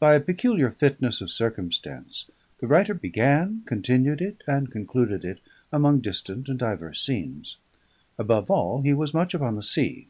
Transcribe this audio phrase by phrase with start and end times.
[0.00, 6.00] By a peculiar fitness of circumstance the writer began, continued it, and concluded it among
[6.00, 7.58] distant and diverse scenes.
[8.18, 10.08] Above all, he was much upon the sea.